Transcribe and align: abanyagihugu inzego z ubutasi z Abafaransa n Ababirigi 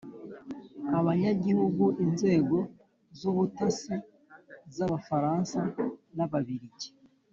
abanyagihugu 0.97 1.85
inzego 2.05 2.57
z 3.19 3.21
ubutasi 3.31 3.95
z 4.75 4.77
Abafaransa 4.85 5.59
n 6.15 6.19
Ababirigi 6.25 6.89